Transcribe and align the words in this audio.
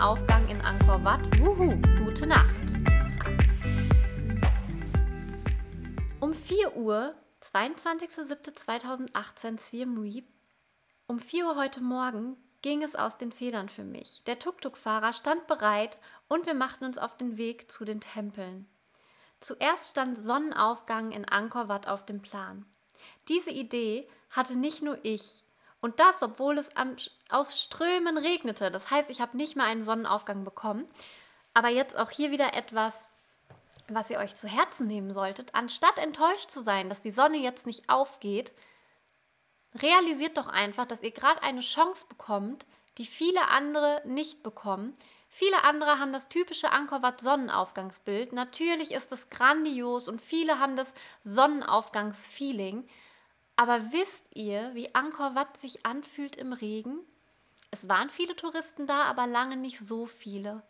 Sonnenaufgang 0.00 0.48
in 0.48 0.60
Angkor 0.62 1.04
Wat. 1.04 1.20
Wuhu, 1.40 1.76
gute 2.02 2.26
Nacht. 2.26 2.46
Um 6.20 6.32
4 6.32 6.74
Uhr, 6.74 7.14
22.07.2018 7.42 9.60
Siem 9.60 9.98
Reap, 9.98 10.24
um 11.06 11.18
4 11.18 11.48
Uhr 11.48 11.56
heute 11.56 11.82
Morgen 11.82 12.38
ging 12.62 12.82
es 12.82 12.96
aus 12.96 13.18
den 13.18 13.30
Federn 13.30 13.68
für 13.68 13.84
mich. 13.84 14.22
Der 14.24 14.38
Tuk-Tuk-Fahrer 14.38 15.12
stand 15.12 15.46
bereit 15.46 15.98
und 16.28 16.46
wir 16.46 16.54
machten 16.54 16.86
uns 16.86 16.96
auf 16.96 17.18
den 17.18 17.36
Weg 17.36 17.70
zu 17.70 17.84
den 17.84 18.00
Tempeln. 18.00 18.66
Zuerst 19.38 19.90
stand 19.90 20.16
Sonnenaufgang 20.16 21.12
in 21.12 21.26
Angkor 21.26 21.68
Wat 21.68 21.86
auf 21.86 22.06
dem 22.06 22.22
Plan. 22.22 22.64
Diese 23.28 23.50
Idee 23.50 24.08
hatte 24.30 24.56
nicht 24.56 24.80
nur 24.80 24.98
ich, 25.02 25.44
und 25.80 26.00
das, 26.00 26.22
obwohl 26.22 26.58
es 26.58 26.70
aus 27.30 27.60
Strömen 27.60 28.18
regnete. 28.18 28.70
Das 28.70 28.90
heißt, 28.90 29.10
ich 29.10 29.20
habe 29.20 29.36
nicht 29.36 29.56
mal 29.56 29.64
einen 29.64 29.82
Sonnenaufgang 29.82 30.44
bekommen. 30.44 30.86
Aber 31.54 31.68
jetzt 31.68 31.96
auch 31.96 32.10
hier 32.10 32.30
wieder 32.30 32.54
etwas, 32.54 33.08
was 33.88 34.10
ihr 34.10 34.18
euch 34.18 34.36
zu 34.36 34.46
Herzen 34.46 34.86
nehmen 34.86 35.12
solltet. 35.12 35.54
Anstatt 35.54 35.98
enttäuscht 35.98 36.50
zu 36.50 36.62
sein, 36.62 36.88
dass 36.88 37.00
die 37.00 37.10
Sonne 37.10 37.38
jetzt 37.38 37.66
nicht 37.66 37.88
aufgeht, 37.88 38.52
realisiert 39.74 40.36
doch 40.36 40.48
einfach, 40.48 40.86
dass 40.86 41.02
ihr 41.02 41.10
gerade 41.10 41.42
eine 41.42 41.60
Chance 41.60 42.06
bekommt, 42.08 42.66
die 42.98 43.06
viele 43.06 43.48
andere 43.48 44.02
nicht 44.04 44.42
bekommen. 44.42 44.94
Viele 45.28 45.62
andere 45.64 45.98
haben 45.98 46.12
das 46.12 46.28
typische 46.28 46.72
Angkor 46.72 47.02
Wat 47.02 47.20
Sonnenaufgangsbild. 47.20 48.32
Natürlich 48.32 48.92
ist 48.92 49.12
es 49.12 49.30
grandios 49.30 50.08
und 50.08 50.20
viele 50.20 50.58
haben 50.58 50.76
das 50.76 50.92
Sonnenaufgangsfeeling. 51.22 52.88
Aber 53.60 53.92
wisst 53.92 54.24
ihr, 54.32 54.70
wie 54.72 54.94
Angkor 54.94 55.34
Wat 55.34 55.58
sich 55.58 55.84
anfühlt 55.84 56.36
im 56.36 56.54
Regen? 56.54 56.98
Es 57.70 57.90
waren 57.90 58.08
viele 58.08 58.34
Touristen 58.34 58.86
da, 58.86 59.02
aber 59.02 59.26
lange 59.26 59.58
nicht 59.58 59.78
so 59.80 60.06
viele. 60.06 60.62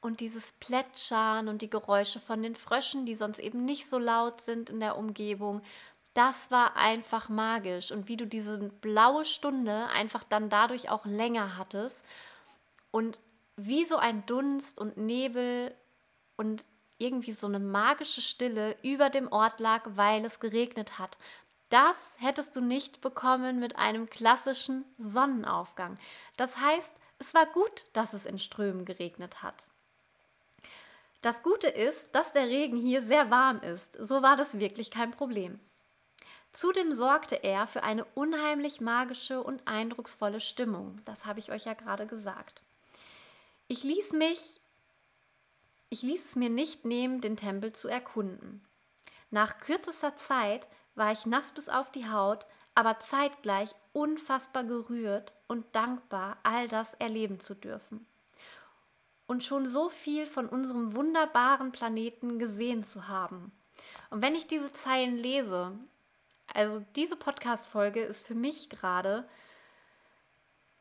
Und 0.00 0.20
dieses 0.20 0.52
Plätschern 0.52 1.48
und 1.48 1.60
die 1.60 1.70
Geräusche 1.70 2.20
von 2.20 2.40
den 2.40 2.54
Fröschen, 2.54 3.04
die 3.04 3.16
sonst 3.16 3.40
eben 3.40 3.64
nicht 3.64 3.90
so 3.90 3.98
laut 3.98 4.40
sind 4.40 4.70
in 4.70 4.78
der 4.78 4.96
Umgebung, 4.96 5.60
das 6.12 6.52
war 6.52 6.76
einfach 6.76 7.28
magisch. 7.28 7.90
Und 7.90 8.06
wie 8.06 8.16
du 8.16 8.28
diese 8.28 8.58
blaue 8.58 9.24
Stunde 9.24 9.88
einfach 9.88 10.22
dann 10.22 10.48
dadurch 10.48 10.90
auch 10.90 11.06
länger 11.06 11.58
hattest 11.58 12.04
und 12.92 13.18
wie 13.56 13.84
so 13.84 13.96
ein 13.96 14.24
Dunst 14.24 14.78
und 14.78 14.96
Nebel 14.96 15.74
und 16.36 16.64
irgendwie 16.98 17.32
so 17.32 17.48
eine 17.48 17.58
magische 17.58 18.22
Stille 18.22 18.76
über 18.82 19.10
dem 19.10 19.32
Ort 19.32 19.58
lag, 19.58 19.82
weil 19.96 20.24
es 20.24 20.38
geregnet 20.38 21.00
hat. 21.00 21.18
Das 21.68 21.96
hättest 22.18 22.56
du 22.56 22.60
nicht 22.60 23.00
bekommen 23.00 23.58
mit 23.58 23.76
einem 23.76 24.08
klassischen 24.08 24.84
Sonnenaufgang. 24.98 25.98
Das 26.36 26.58
heißt, 26.58 26.92
es 27.18 27.34
war 27.34 27.46
gut, 27.46 27.86
dass 27.92 28.12
es 28.12 28.26
in 28.26 28.38
Strömen 28.38 28.84
geregnet 28.84 29.42
hat. 29.42 29.66
Das 31.22 31.42
Gute 31.42 31.68
ist, 31.68 32.08
dass 32.12 32.32
der 32.32 32.48
Regen 32.48 32.76
hier 32.76 33.00
sehr 33.00 33.30
warm 33.30 33.60
ist. 33.60 33.96
So 33.98 34.22
war 34.22 34.36
das 34.36 34.58
wirklich 34.58 34.90
kein 34.90 35.10
Problem. 35.10 35.58
Zudem 36.52 36.94
sorgte 36.94 37.42
er 37.42 37.66
für 37.66 37.82
eine 37.82 38.04
unheimlich 38.04 38.80
magische 38.80 39.42
und 39.42 39.66
eindrucksvolle 39.66 40.38
Stimmung. 40.38 41.00
Das 41.04 41.24
habe 41.24 41.40
ich 41.40 41.50
euch 41.50 41.64
ja 41.64 41.74
gerade 41.74 42.06
gesagt. 42.06 42.62
Ich 43.66 43.82
ließ 43.82 44.12
mich, 44.12 44.60
ich 45.88 46.02
ließ 46.02 46.24
es 46.26 46.36
mir 46.36 46.50
nicht 46.50 46.84
nehmen, 46.84 47.20
den 47.20 47.36
Tempel 47.36 47.72
zu 47.72 47.88
erkunden. 47.88 48.62
Nach 49.30 49.58
kürzester 49.58 50.14
Zeit 50.16 50.68
war 50.94 51.12
ich 51.12 51.26
nass 51.26 51.52
bis 51.52 51.68
auf 51.68 51.90
die 51.90 52.08
Haut, 52.08 52.46
aber 52.74 52.98
zeitgleich 52.98 53.74
unfassbar 53.92 54.64
gerührt 54.64 55.32
und 55.46 55.64
dankbar, 55.74 56.38
all 56.42 56.68
das 56.68 56.94
erleben 56.94 57.40
zu 57.40 57.54
dürfen. 57.54 58.06
Und 59.26 59.42
schon 59.42 59.66
so 59.66 59.88
viel 59.88 60.26
von 60.26 60.48
unserem 60.48 60.94
wunderbaren 60.94 61.72
Planeten 61.72 62.38
gesehen 62.38 62.84
zu 62.84 63.08
haben. 63.08 63.52
Und 64.10 64.22
wenn 64.22 64.34
ich 64.34 64.46
diese 64.46 64.72
Zeilen 64.72 65.16
lese, 65.16 65.72
also 66.52 66.84
diese 66.94 67.16
Podcast-Folge 67.16 68.02
ist 68.02 68.26
für 68.26 68.34
mich 68.34 68.68
gerade 68.68 69.26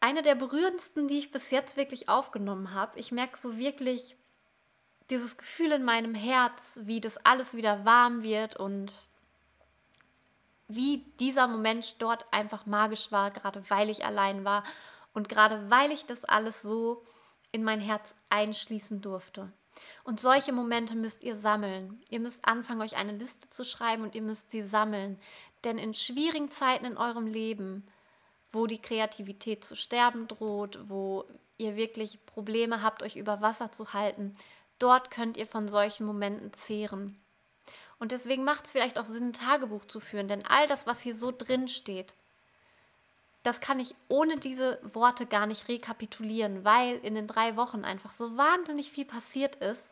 eine 0.04 0.22
der 0.22 0.36
berührendsten, 0.36 1.08
die 1.08 1.18
ich 1.18 1.32
bis 1.32 1.50
jetzt 1.50 1.78
wirklich 1.78 2.10
aufgenommen 2.10 2.74
habe. 2.74 3.00
Ich 3.00 3.14
merke 3.14 3.38
so 3.38 3.58
wirklich 3.58 4.18
dieses 5.10 5.38
Gefühl 5.38 5.72
in 5.72 5.86
meinem 5.86 6.14
Herz, 6.14 6.80
wie 6.82 7.00
das 7.00 7.18
alles 7.26 7.56
wieder 7.56 7.86
warm 7.86 8.22
wird 8.22 8.58
und 8.58 8.92
wie 10.76 11.06
dieser 11.20 11.48
Moment 11.48 12.02
dort 12.02 12.26
einfach 12.32 12.66
magisch 12.66 13.12
war, 13.12 13.32
gerade 13.32 13.64
weil 13.70 13.90
ich 13.90 14.06
allein 14.06 14.46
war 14.46 14.64
und 15.14 15.30
gerade 15.30 15.70
weil 15.70 15.92
ich 15.92 16.06
das 16.06 16.24
alles 16.26 16.62
so 16.62 17.04
in 17.52 17.64
mein 17.64 17.80
Herz 17.80 18.16
einschließen 18.30 19.02
durfte. 19.02 19.52
Und 20.04 20.20
solche 20.20 20.52
Momente 20.52 20.96
müsst 20.96 21.24
ihr 21.24 21.36
sammeln. 21.36 22.02
Ihr 22.10 22.20
müsst 22.20 22.46
anfangen, 22.46 22.82
euch 22.82 22.98
eine 22.98 23.14
Liste 23.14 23.48
zu 23.50 23.64
schreiben 23.64 24.04
und 24.04 24.16
ihr 24.16 24.22
müsst 24.22 24.52
sie 24.52 24.62
sammeln. 24.62 25.20
Denn 25.64 25.78
in 25.78 25.94
schwierigen 25.94 26.52
Zeiten 26.52 26.86
in 26.86 26.98
eurem 26.98 27.26
Leben, 27.26 27.88
wo 28.52 28.68
die 28.68 28.82
Kreativität 28.82 29.64
zu 29.64 29.76
sterben 29.76 30.28
droht, 30.28 30.80
wo 30.88 31.26
ihr 31.58 31.76
wirklich 31.76 32.26
Probleme 32.26 32.82
habt, 32.82 33.02
euch 33.02 33.16
über 33.16 33.42
Wasser 33.42 33.72
zu 33.72 33.94
halten, 33.94 34.34
dort 34.80 35.10
könnt 35.10 35.38
ihr 35.38 35.48
von 35.48 35.68
solchen 35.68 36.06
Momenten 36.06 36.54
zehren. 36.54 37.23
Und 38.04 38.12
deswegen 38.12 38.44
macht 38.44 38.66
es 38.66 38.74
vielleicht 38.74 39.00
auch 39.00 39.06
Sinn, 39.06 39.30
ein 39.30 39.32
Tagebuch 39.32 39.86
zu 39.86 40.02
führen, 40.02 40.28
denn 40.28 40.46
all 40.46 40.68
das, 40.68 40.86
was 40.86 41.00
hier 41.00 41.16
so 41.16 41.32
drin 41.32 41.70
steht, 41.70 42.14
das 43.44 43.62
kann 43.62 43.80
ich 43.80 43.96
ohne 44.10 44.36
diese 44.36 44.82
Worte 44.92 45.26
gar 45.26 45.46
nicht 45.46 45.70
rekapitulieren, 45.70 46.66
weil 46.66 46.98
in 46.98 47.16
den 47.16 47.28
drei 47.28 47.56
Wochen 47.56 47.86
einfach 47.86 48.12
so 48.12 48.36
wahnsinnig 48.36 48.92
viel 48.92 49.06
passiert 49.06 49.56
ist, 49.56 49.90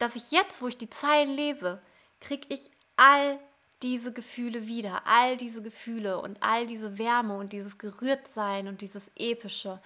dass 0.00 0.16
ich 0.16 0.32
jetzt, 0.32 0.60
wo 0.60 0.66
ich 0.66 0.76
die 0.76 0.90
Zeilen 0.90 1.36
lese, 1.36 1.80
kriege 2.20 2.48
ich 2.48 2.68
all 2.96 3.38
diese 3.80 4.12
Gefühle 4.12 4.66
wieder, 4.66 5.02
all 5.06 5.36
diese 5.36 5.62
Gefühle 5.62 6.20
und 6.20 6.42
all 6.42 6.66
diese 6.66 6.98
Wärme 6.98 7.36
und 7.36 7.52
dieses 7.52 7.78
Gerührtsein 7.78 8.66
und 8.66 8.80
dieses 8.80 9.08
Epische. 9.14 9.80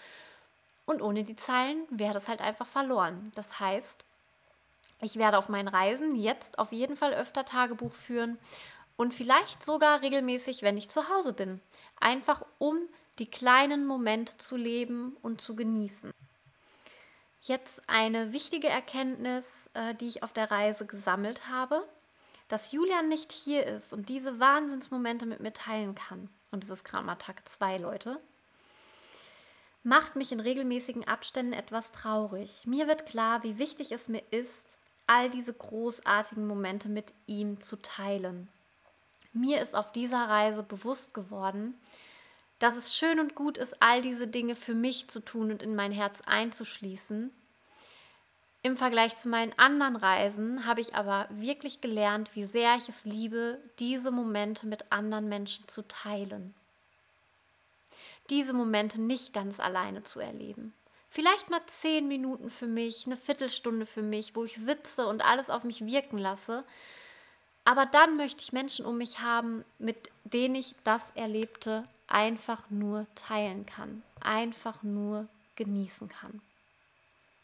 Und 0.87 1.03
ohne 1.03 1.25
die 1.25 1.37
Zeilen 1.37 1.85
wäre 1.91 2.15
das 2.15 2.27
halt 2.27 2.41
einfach 2.41 2.67
verloren. 2.67 3.31
Das 3.35 3.61
heißt, 3.61 4.07
ich 5.01 5.17
werde 5.17 5.39
auf 5.39 5.49
meinen 5.49 5.69
Reisen 5.69 6.15
jetzt 6.15 6.59
auf 6.59 6.73
jeden 6.73 6.97
Fall 6.97 7.15
öfter 7.15 7.45
Tagebuch 7.45 7.93
führen 7.93 8.39
und 8.97 9.15
vielleicht 9.15 9.65
sogar 9.65 10.03
regelmäßig, 10.03 10.63
wenn 10.63 10.77
ich 10.77 10.91
zu 10.91 11.09
Hause 11.09 11.33
bin. 11.33 11.61
Einfach 11.99 12.45
um 12.59 12.79
die 13.19 13.31
kleinen 13.31 13.87
Momente 13.87 14.37
zu 14.37 14.57
leben 14.57 15.17
und 15.23 15.41
zu 15.41 15.57
genießen. 15.57 16.13
Jetzt 17.43 17.83
eine 17.89 18.33
wichtige 18.33 18.69
Erkenntnis, 18.69 19.71
äh, 19.75 19.95
die 19.95 20.07
ich 20.07 20.23
auf 20.23 20.33
der 20.33 20.51
Reise 20.51 20.87
gesammelt 20.87 21.49
habe, 21.49 21.89
dass 22.49 22.73
Julian 22.73 23.09
nicht 23.09 23.33
hier 23.33 23.67
ist 23.67 23.93
und 23.93 24.09
diese 24.09 24.41
Wahnsinnsmomente 24.41 25.25
mit 25.25 25.41
mir 25.41 25.53
teilen 25.53 25.95
kann. 25.95 26.29
Und 26.51 26.65
es 26.65 26.71
ist 26.71 26.85
gerade 26.85 27.07
mal 27.07 27.15
Tag 27.15 27.49
zwei, 27.49 27.79
Leute 27.79 28.21
macht 29.83 30.17
mich 30.17 30.33
in 30.33 30.41
regelmäßigen 30.41 31.07
Abständen 31.07 31.53
etwas 31.53 31.91
traurig. 31.93 32.67
Mir 32.67 32.87
wird 32.87 33.07
klar, 33.07 33.43
wie 33.43 33.59
wichtig 33.59 33.93
es 33.93 34.09
mir 34.09 34.23
ist, 34.31 34.79
all 35.11 35.29
diese 35.29 35.53
großartigen 35.53 36.47
Momente 36.47 36.89
mit 36.89 37.13
ihm 37.27 37.61
zu 37.61 37.75
teilen. 37.75 38.49
Mir 39.33 39.61
ist 39.61 39.75
auf 39.75 39.91
dieser 39.91 40.29
Reise 40.29 40.63
bewusst 40.63 41.15
geworden, 41.15 41.75
dass 42.61 42.77
es 42.77 42.95
schön 42.95 43.19
und 43.19 43.35
gut 43.35 43.59
ist, 43.59 43.83
all 43.83 44.03
diese 44.03 44.29
Dinge 44.29 44.55
für 44.55 44.75
mich 44.75 45.09
zu 45.09 45.19
tun 45.19 45.51
und 45.51 45.65
in 45.65 45.75
mein 45.75 45.91
Herz 45.91 46.21
einzuschließen. 46.27 47.33
Im 48.63 48.77
Vergleich 48.77 49.17
zu 49.17 49.29
meinen 49.29 49.53
anderen 49.59 49.97
Reisen 49.97 50.65
habe 50.65 50.81
ich 50.81 50.95
aber 50.95 51.27
wirklich 51.31 51.81
gelernt, 51.81 52.37
wie 52.37 52.45
sehr 52.45 52.77
ich 52.77 52.89
es 52.89 53.05
liebe, 53.05 53.59
diese 53.81 54.13
Momente 54.13 54.69
mit 54.69 54.93
anderen 54.93 55.29
Menschen 55.29 55.67
zu 55.67 55.83
teilen. 55.89 56.55
Diese 58.29 58.53
Momente 58.53 59.01
nicht 59.01 59.33
ganz 59.33 59.59
alleine 59.59 60.05
zu 60.05 60.21
erleben. 60.21 60.73
Vielleicht 61.11 61.51
mal 61.51 61.61
zehn 61.67 62.07
Minuten 62.07 62.51
für 62.51 62.69
mich, 62.69 63.07
eine 63.07 63.17
Viertelstunde 63.17 63.85
für 63.85 64.03
mich, 64.03 64.37
wo 64.37 64.45
ich 64.45 64.57
sitze 64.57 65.07
und 65.07 65.25
alles 65.25 65.51
auf 65.51 65.65
mich 65.65 65.85
wirken 65.85 66.19
lasse. 66.19 66.65
Aber 67.65 67.85
dann 67.85 68.17
möchte 68.17 68.43
ich 68.43 68.53
Menschen 68.53 68.87
um 68.87 68.99
mich 68.99 69.19
haben, 69.19 69.65
mit 69.79 69.97
denen 70.25 70.55
ich 70.55 70.75
das 70.85 71.11
Erlebte 71.17 71.85
einfach 72.07 72.71
nur 72.71 73.07
teilen 73.17 73.67
kann, 73.67 74.03
einfach 74.21 74.83
nur 74.83 75.29
genießen 75.57 76.09
kann. 76.09 76.41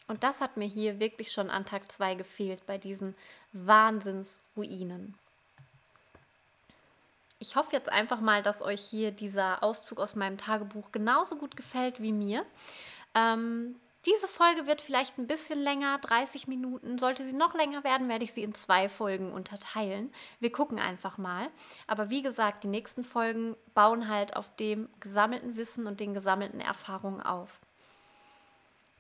Und 0.09 0.23
das 0.23 0.41
hat 0.41 0.57
mir 0.57 0.67
hier 0.67 1.01
wirklich 1.01 1.33
schon 1.33 1.51
an 1.51 1.67
Tag 1.67 1.91
2 1.91 2.15
gefehlt 2.15 2.65
bei 2.67 2.79
diesen 2.79 3.17
Wahnsinnsruinen. 3.53 5.19
Ich 7.39 7.57
hoffe 7.57 7.73
jetzt 7.73 7.91
einfach 7.91 8.21
mal, 8.21 8.43
dass 8.43 8.63
euch 8.63 8.81
hier 8.81 9.11
dieser 9.11 9.63
Auszug 9.63 9.99
aus 9.99 10.15
meinem 10.15 10.39
Tagebuch 10.39 10.93
genauso 10.93 11.37
gut 11.37 11.57
gefällt 11.57 12.01
wie 12.01 12.13
mir. 12.13 12.47
Ähm, 13.17 13.77
diese 14.05 14.29
Folge 14.29 14.69
wird 14.69 14.81
vielleicht 14.81 15.19
ein 15.19 15.27
bisschen 15.27 15.61
länger, 15.61 15.99
30 15.99 16.47
Minuten. 16.47 16.97
Sollte 16.99 17.25
sie 17.25 17.35
noch 17.35 17.55
länger 17.55 17.83
werden, 17.83 18.09
werde 18.09 18.23
ich 18.23 18.33
sie 18.33 18.45
in 18.45 18.55
zwei 18.55 18.89
Folgen 18.89 19.33
unterteilen. 19.33 20.13
Wir 20.39 20.53
gucken 20.53 20.79
einfach 20.79 21.19
mal. 21.19 21.49
Aber 21.89 22.09
wie 22.09 22.23
gesagt, 22.23 22.63
die 22.63 22.69
nächsten 22.69 23.03
Folgen 23.03 23.57
bauen 23.75 24.07
halt 24.09 24.37
auf 24.37 24.55
dem 24.57 24.89
gesammelten 25.01 25.57
Wissen 25.57 25.89
und 25.89 25.99
den 25.99 26.15
gesammelten 26.15 26.61
Erfahrungen 26.61 27.21
auf. 27.21 27.61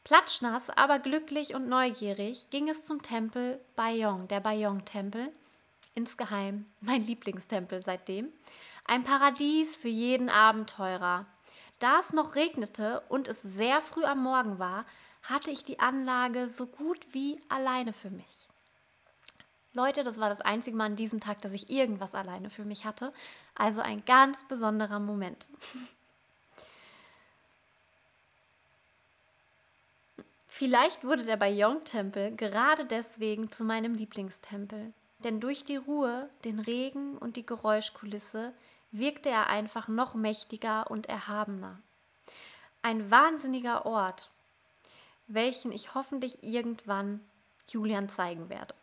Platschnass, 0.02 0.70
aber 0.70 0.98
glücklich 0.98 1.54
und 1.54 1.68
neugierig 1.68 2.50
ging 2.50 2.68
es 2.68 2.84
zum 2.84 3.02
Tempel 3.02 3.60
Bayong, 3.76 4.26
der 4.28 4.40
Bayong-Tempel, 4.40 5.32
insgeheim 5.94 6.66
mein 6.80 7.04
Lieblingstempel 7.06 7.82
seitdem. 7.84 8.32
Ein 8.84 9.04
Paradies 9.04 9.76
für 9.76 9.88
jeden 9.88 10.30
Abenteurer. 10.30 11.26
Da 11.78 12.00
es 12.00 12.12
noch 12.12 12.34
regnete 12.34 13.02
und 13.08 13.28
es 13.28 13.42
sehr 13.42 13.82
früh 13.82 14.04
am 14.04 14.22
Morgen 14.22 14.58
war, 14.58 14.86
hatte 15.22 15.50
ich 15.50 15.64
die 15.64 15.78
Anlage 15.78 16.48
so 16.48 16.66
gut 16.66 17.06
wie 17.12 17.40
alleine 17.48 17.92
für 17.92 18.10
mich. 18.10 18.48
Leute, 19.72 20.04
das 20.04 20.18
war 20.18 20.30
das 20.30 20.40
einzige 20.40 20.74
Mal 20.76 20.86
an 20.86 20.96
diesem 20.96 21.20
Tag, 21.20 21.42
dass 21.42 21.52
ich 21.52 21.68
irgendwas 21.68 22.14
alleine 22.14 22.48
für 22.48 22.64
mich 22.64 22.86
hatte. 22.86 23.12
Also 23.54 23.82
ein 23.82 24.02
ganz 24.06 24.42
besonderer 24.44 25.00
Moment. 25.00 25.46
Vielleicht 30.48 31.04
wurde 31.04 31.24
der 31.24 31.36
Bayong-Tempel 31.36 32.34
gerade 32.34 32.86
deswegen 32.86 33.52
zu 33.52 33.64
meinem 33.64 33.92
Lieblingstempel. 33.92 34.94
Denn 35.18 35.40
durch 35.40 35.64
die 35.64 35.76
Ruhe, 35.76 36.30
den 36.44 36.58
Regen 36.58 37.18
und 37.18 37.36
die 37.36 37.44
Geräuschkulisse 37.44 38.54
wirkte 38.98 39.28
er 39.28 39.48
einfach 39.48 39.88
noch 39.88 40.14
mächtiger 40.14 40.90
und 40.90 41.08
erhabener. 41.08 41.78
Ein 42.82 43.10
wahnsinniger 43.10 43.86
Ort, 43.86 44.30
welchen 45.26 45.72
ich 45.72 45.94
hoffentlich 45.94 46.42
irgendwann 46.42 47.20
Julian 47.68 48.08
zeigen 48.08 48.48
werde. 48.48 48.74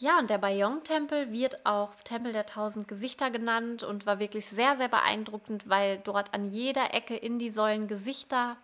Ja, 0.00 0.20
und 0.20 0.30
der 0.30 0.38
Bayong-Tempel 0.38 1.32
wird 1.32 1.66
auch 1.66 1.92
Tempel 2.04 2.32
der 2.32 2.46
tausend 2.46 2.86
Gesichter 2.86 3.32
genannt 3.32 3.82
und 3.82 4.06
war 4.06 4.20
wirklich 4.20 4.48
sehr, 4.48 4.76
sehr 4.76 4.88
beeindruckend, 4.88 5.68
weil 5.68 5.98
dort 5.98 6.34
an 6.34 6.48
jeder 6.48 6.94
Ecke 6.94 7.16
in 7.16 7.40
die 7.40 7.50
Säulen 7.50 7.88
Gesichter 7.88 8.56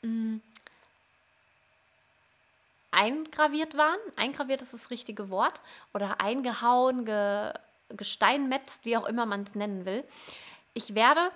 mh, 0.00 0.08
mm, 0.08 0.42
eingraviert 2.90 3.76
waren. 3.76 3.98
Eingraviert 4.16 4.62
ist 4.62 4.72
das 4.72 4.90
richtige 4.90 5.30
Wort. 5.30 5.60
Oder 5.94 6.20
eingehauen, 6.20 7.04
ge, 7.04 7.52
gesteinmetzt, 7.90 8.84
wie 8.84 8.96
auch 8.96 9.06
immer 9.06 9.26
man 9.26 9.42
es 9.42 9.54
nennen 9.54 9.84
will. 9.84 10.04
Ich 10.74 10.94
werde 10.94 11.30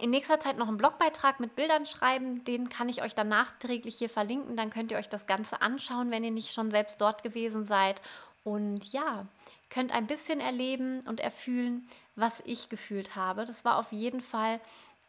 in 0.00 0.10
nächster 0.10 0.38
Zeit 0.40 0.58
noch 0.58 0.68
einen 0.68 0.76
Blogbeitrag 0.76 1.40
mit 1.40 1.56
Bildern 1.56 1.86
schreiben. 1.86 2.44
Den 2.44 2.68
kann 2.68 2.88
ich 2.88 3.02
euch 3.02 3.14
dann 3.14 3.28
nachträglich 3.28 3.96
hier 3.96 4.10
verlinken. 4.10 4.56
Dann 4.56 4.70
könnt 4.70 4.90
ihr 4.90 4.98
euch 4.98 5.08
das 5.08 5.26
Ganze 5.26 5.62
anschauen, 5.62 6.10
wenn 6.10 6.24
ihr 6.24 6.30
nicht 6.30 6.52
schon 6.52 6.70
selbst 6.70 7.00
dort 7.00 7.22
gewesen 7.22 7.64
seid 7.64 8.00
und 8.44 8.92
ja, 8.92 9.26
könnt 9.70 9.92
ein 9.92 10.06
bisschen 10.06 10.40
erleben 10.40 11.00
und 11.08 11.20
erfühlen, 11.20 11.88
was 12.14 12.42
ich 12.46 12.68
gefühlt 12.68 13.16
habe. 13.16 13.44
Das 13.44 13.64
war 13.64 13.78
auf 13.78 13.90
jeden 13.90 14.20
Fall 14.20 14.60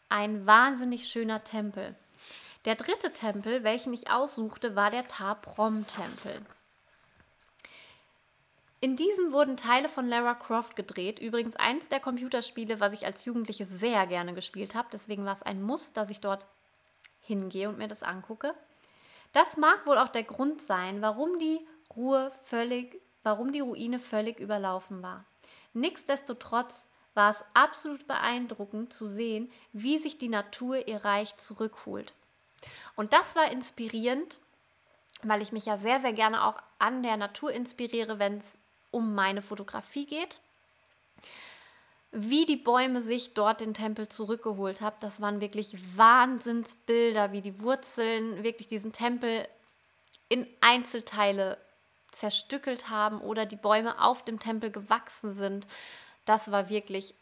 ein 0.09 0.47
wahnsinnig 0.47 1.07
schöner 1.07 1.44
Tempel. 1.44 1.95
Der 2.68 2.75
dritte 2.75 3.14
Tempel, 3.14 3.64
welchen 3.64 3.94
ich 3.94 4.12
aussuchte, 4.12 4.75
war 4.75 4.92
der 4.92 5.08
Taprom-Tempel. 5.08 6.46
In 8.81 8.96
diesem 8.96 9.31
wurden 9.31 9.58
Teile 9.58 9.90
von 9.90 10.08
Lara 10.08 10.36
Croft 10.36 10.75
gedreht. 10.75 11.18
Übrigens 11.18 11.56
eins 11.56 11.88
der 11.88 12.00
Computerspiele, 12.00 12.80
was 12.80 12.94
ich 12.94 13.06
als 13.06 13.25
Jugendliche 13.25 13.66
sehr 13.66 14.06
gerne 14.06 14.34
gespielt 14.36 14.75
habe. 14.75 14.90
Deswegen 14.92 15.25
war 15.25 15.34
es 15.34 15.42
ein 15.42 15.64
Muss, 15.64 15.94
dass 15.94 16.10
ich 16.10 16.22
dort 16.22 16.46
hingehe 17.22 17.69
und 17.69 17.80
mir 17.80 17.88
das 17.88 18.04
angucke. 18.04 18.54
Das 19.31 19.58
mag 19.58 19.88
wohl 19.88 19.98
auch 19.98 20.10
der 20.10 20.24
Grund 20.24 20.62
sein, 20.62 21.02
warum 21.02 21.40
die 21.40 21.66
Ruhe 21.96 22.31
völlig 22.44 23.02
warum 23.24 23.52
die 23.52 23.60
Ruine 23.60 24.00
völlig 24.00 24.40
überlaufen 24.40 25.02
war. 25.04 25.25
Nichtsdestotrotz 25.74 26.88
war 27.14 27.31
es 27.31 27.44
absolut 27.54 28.08
beeindruckend 28.08 28.94
zu 28.94 29.08
sehen, 29.08 29.52
wie 29.74 29.98
sich 29.98 30.18
die 30.18 30.30
Natur 30.30 30.88
ihr 30.88 31.04
Reich 31.04 31.36
zurückholt. 31.36 32.14
Und 32.96 33.14
das 33.14 33.36
war 33.36 33.52
inspirierend, 33.52 34.40
weil 35.24 35.42
ich 35.42 35.52
mich 35.52 35.66
ja 35.66 35.78
sehr, 35.78 36.00
sehr 36.00 36.14
gerne 36.14 36.46
auch 36.46 36.58
an 36.80 37.04
der 37.04 37.18
Natur 37.18 37.52
inspiriere, 37.52 38.19
wenn 38.19 38.38
es 38.38 38.54
um 38.92 39.16
meine 39.16 39.42
Fotografie 39.42 40.06
geht. 40.06 40.40
Wie 42.12 42.46
die 42.46 42.56
Bäume 42.56 43.02
sich 43.02 43.34
dort 43.34 43.62
den 43.62 43.74
Tempel 43.74 44.08
zurückgeholt 44.08 44.81
haben, 44.81 44.96
das 45.02 45.22
waren 45.22 45.42
wirklich 45.42 45.75
Wahnsinnsbilder, 45.98 47.31
wie 47.31 47.42
die 47.42 47.62
Wurzeln 47.62 48.44
wirklich 48.44 48.68
diesen 48.68 48.94
Tempel 48.94 49.48
in 50.30 50.48
Einzelteile 50.62 51.58
zerstückelt 52.12 52.90
haben 52.90 53.19
oder 53.22 53.46
die 53.46 53.56
Bäume 53.56 54.02
auf 54.02 54.24
dem 54.24 54.40
Tempel 54.40 54.72
gewachsen 54.72 55.34
sind. 55.34 55.68
Das 56.25 56.52
war 56.52 56.69
wirklich 56.69 57.14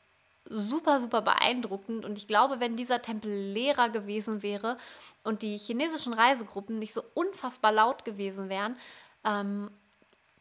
super, 0.50 1.00
super 1.00 1.22
beeindruckend. 1.22 2.06
Und 2.06 2.18
ich 2.18 2.28
glaube, 2.28 2.60
wenn 2.60 2.76
dieser 2.76 3.02
Tempel 3.02 3.32
leerer 3.32 3.90
gewesen 3.90 4.44
wäre 4.44 4.78
und 5.24 5.42
die 5.42 5.58
chinesischen 5.58 6.14
Reisegruppen 6.14 6.80
nicht 6.80 6.94
so 6.94 7.04
unfassbar 7.14 7.72
laut 7.72 8.06
gewesen 8.06 8.50
wären, 8.50 8.78
ähm, 9.24 9.72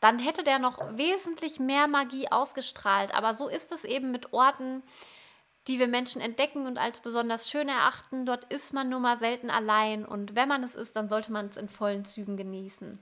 dann 0.00 0.18
hätte 0.18 0.44
der 0.44 0.58
noch 0.58 0.78
wesentlich 0.98 1.58
mehr 1.58 1.88
Magie 1.88 2.28
ausgestrahlt. 2.30 3.14
Aber 3.14 3.34
so 3.34 3.48
ist 3.48 3.72
es 3.72 3.84
eben 3.84 4.10
mit 4.10 4.32
Orten, 4.34 4.82
die 5.66 5.78
wir 5.78 5.88
Menschen 5.88 6.20
entdecken 6.20 6.66
und 6.66 6.76
als 6.76 7.00
besonders 7.00 7.48
schön 7.48 7.68
erachten. 7.68 8.26
Dort 8.26 8.44
ist 8.52 8.74
man 8.74 8.90
nun 8.90 9.02
mal 9.02 9.16
selten 9.16 9.48
allein 9.48 10.04
und 10.04 10.34
wenn 10.34 10.48
man 10.48 10.62
es 10.62 10.74
ist, 10.74 10.94
dann 10.94 11.08
sollte 11.08 11.32
man 11.32 11.46
es 11.46 11.56
in 11.56 11.70
vollen 11.70 12.04
Zügen 12.04 12.36
genießen. 12.36 12.98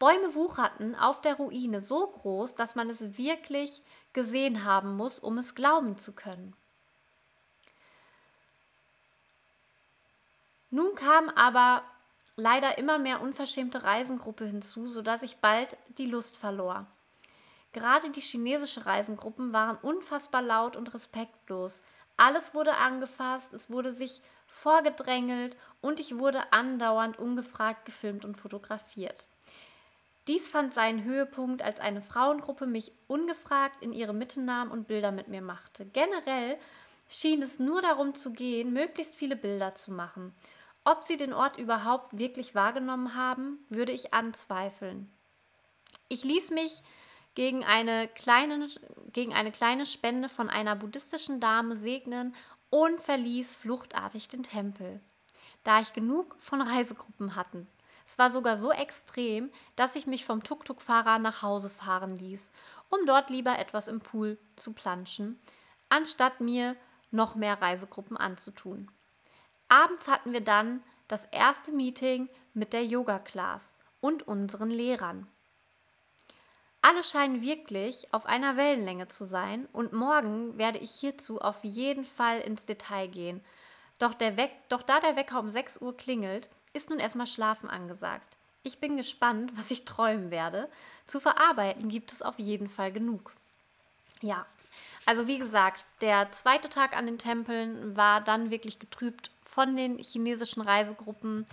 Bäume 0.00 0.34
wucherten 0.34 0.96
auf 0.96 1.20
der 1.20 1.34
Ruine 1.34 1.82
so 1.82 2.06
groß, 2.06 2.54
dass 2.54 2.74
man 2.74 2.88
es 2.88 3.18
wirklich 3.18 3.82
gesehen 4.12 4.64
haben 4.64 4.96
muss, 4.96 5.18
um 5.18 5.38
es 5.38 5.54
glauben 5.54 5.98
zu 5.98 6.12
können. 6.12 6.54
Nun 10.70 10.94
kam 10.94 11.28
aber 11.30 11.82
leider 12.36 12.78
immer 12.78 12.98
mehr 12.98 13.20
unverschämte 13.20 13.82
Reisengruppe 13.82 14.44
hinzu, 14.46 14.88
sodass 14.90 15.22
ich 15.22 15.38
bald 15.38 15.76
die 15.98 16.06
Lust 16.06 16.36
verlor. 16.36 16.86
Gerade 17.72 18.10
die 18.10 18.20
chinesische 18.20 18.86
Reisengruppen 18.86 19.52
waren 19.52 19.76
unfassbar 19.76 20.42
laut 20.42 20.76
und 20.76 20.92
respektlos. 20.92 21.82
Alles 22.16 22.54
wurde 22.54 22.76
angefasst, 22.76 23.52
es 23.52 23.70
wurde 23.70 23.92
sich 23.92 24.20
vorgedrängelt 24.46 25.56
und 25.80 26.00
ich 26.00 26.18
wurde 26.18 26.52
andauernd 26.52 27.18
ungefragt 27.18 27.84
gefilmt 27.84 28.24
und 28.24 28.36
fotografiert. 28.36 29.28
Dies 30.30 30.48
fand 30.48 30.72
seinen 30.72 31.02
Höhepunkt, 31.02 31.60
als 31.60 31.80
eine 31.80 32.00
Frauengruppe 32.00 32.68
mich 32.68 32.92
ungefragt 33.08 33.82
in 33.82 33.92
ihre 33.92 34.14
Mitte 34.14 34.40
nahm 34.40 34.70
und 34.70 34.86
Bilder 34.86 35.10
mit 35.10 35.26
mir 35.26 35.42
machte. 35.42 35.84
Generell 35.86 36.56
schien 37.08 37.42
es 37.42 37.58
nur 37.58 37.82
darum 37.82 38.14
zu 38.14 38.30
gehen, 38.30 38.72
möglichst 38.72 39.16
viele 39.16 39.34
Bilder 39.34 39.74
zu 39.74 39.90
machen. 39.90 40.32
Ob 40.84 41.02
sie 41.02 41.16
den 41.16 41.32
Ort 41.32 41.58
überhaupt 41.58 42.16
wirklich 42.16 42.54
wahrgenommen 42.54 43.16
haben, 43.16 43.58
würde 43.70 43.90
ich 43.90 44.14
anzweifeln. 44.14 45.10
Ich 46.08 46.22
ließ 46.22 46.50
mich 46.50 46.84
gegen 47.34 47.64
eine 47.64 48.06
kleine, 48.06 48.68
gegen 49.12 49.34
eine 49.34 49.50
kleine 49.50 49.84
Spende 49.84 50.28
von 50.28 50.48
einer 50.48 50.76
buddhistischen 50.76 51.40
Dame 51.40 51.74
segnen 51.74 52.36
und 52.70 53.00
verließ 53.00 53.56
fluchtartig 53.56 54.28
den 54.28 54.44
Tempel, 54.44 55.00
da 55.64 55.80
ich 55.80 55.92
genug 55.92 56.36
von 56.38 56.60
Reisegruppen 56.60 57.34
hatten. 57.34 57.66
Es 58.10 58.18
war 58.18 58.32
sogar 58.32 58.56
so 58.56 58.72
extrem, 58.72 59.52
dass 59.76 59.94
ich 59.94 60.08
mich 60.08 60.24
vom 60.24 60.42
Tuk-Tuk-Fahrer 60.42 61.20
nach 61.20 61.42
Hause 61.42 61.70
fahren 61.70 62.16
ließ, 62.16 62.50
um 62.88 63.06
dort 63.06 63.30
lieber 63.30 63.56
etwas 63.56 63.86
im 63.86 64.00
Pool 64.00 64.36
zu 64.56 64.72
planschen, 64.72 65.38
anstatt 65.90 66.40
mir 66.40 66.74
noch 67.12 67.36
mehr 67.36 67.62
Reisegruppen 67.62 68.16
anzutun. 68.16 68.90
Abends 69.68 70.08
hatten 70.08 70.32
wir 70.32 70.40
dann 70.40 70.82
das 71.06 71.24
erste 71.26 71.70
Meeting 71.70 72.28
mit 72.52 72.72
der 72.72 72.84
Yoga-Class 72.84 73.78
und 74.00 74.26
unseren 74.26 74.70
Lehrern. 74.70 75.28
Alle 76.82 77.04
scheinen 77.04 77.42
wirklich 77.42 78.12
auf 78.12 78.26
einer 78.26 78.56
Wellenlänge 78.56 79.06
zu 79.06 79.24
sein 79.24 79.68
und 79.72 79.92
morgen 79.92 80.58
werde 80.58 80.80
ich 80.80 80.90
hierzu 80.90 81.40
auf 81.40 81.62
jeden 81.62 82.04
Fall 82.04 82.40
ins 82.40 82.64
Detail 82.64 83.06
gehen. 83.06 83.40
Doch, 84.00 84.14
der 84.14 84.36
Weck, 84.36 84.50
doch 84.68 84.82
da 84.82 84.98
der 84.98 85.14
Wecker 85.14 85.38
um 85.38 85.48
6 85.48 85.80
Uhr 85.80 85.96
klingelt, 85.96 86.48
ist 86.72 86.90
nun 86.90 86.98
erstmal 86.98 87.26
Schlafen 87.26 87.68
angesagt. 87.68 88.36
Ich 88.62 88.78
bin 88.78 88.96
gespannt, 88.96 89.52
was 89.56 89.70
ich 89.70 89.84
träumen 89.84 90.30
werde. 90.30 90.68
Zu 91.06 91.20
verarbeiten 91.20 91.88
gibt 91.88 92.12
es 92.12 92.22
auf 92.22 92.38
jeden 92.38 92.68
Fall 92.68 92.92
genug. 92.92 93.32
Ja, 94.20 94.46
also 95.06 95.26
wie 95.26 95.38
gesagt, 95.38 95.84
der 96.02 96.30
zweite 96.32 96.68
Tag 96.68 96.96
an 96.96 97.06
den 97.06 97.18
Tempeln 97.18 97.96
war 97.96 98.20
dann 98.20 98.50
wirklich 98.50 98.78
getrübt 98.78 99.30
von 99.42 99.76
den 99.76 99.98
chinesischen 99.98 100.60
Reisegruppen. 100.60 101.46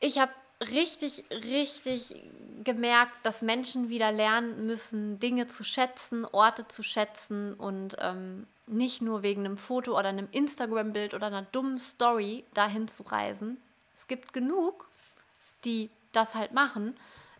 Ich 0.00 0.18
habe 0.18 0.32
richtig, 0.60 1.24
richtig 1.30 2.22
gemerkt, 2.64 3.14
dass 3.24 3.42
Menschen 3.42 3.88
wieder 3.88 4.12
lernen 4.12 4.66
müssen, 4.66 5.18
Dinge 5.18 5.48
zu 5.48 5.64
schätzen, 5.64 6.24
Orte 6.24 6.68
zu 6.68 6.82
schätzen 6.82 7.54
und 7.54 7.96
ähm, 7.98 8.46
nicht 8.68 9.02
nur 9.02 9.22
wegen 9.22 9.44
einem 9.44 9.56
Foto 9.56 9.98
oder 9.98 10.08
einem 10.08 10.28
Instagram-Bild 10.30 11.14
oder 11.14 11.26
einer 11.26 11.42
dummen 11.42 11.78
Story 11.78 12.44
dahin 12.54 12.88
zu 12.88 13.02
reisen. 13.04 13.60
Es 13.94 14.06
gibt 14.06 14.32
genug, 14.32 14.88
die 15.64 15.90
das 16.12 16.34
halt 16.34 16.52
machen, 16.52 16.96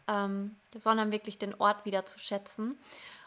ähm, 0.07 0.57
sondern 0.77 1.13
wirklich 1.13 1.39
den 1.39 1.55
Ort 1.55 1.85
wieder 1.85 2.05
zu 2.05 2.19
schätzen. 2.19 2.79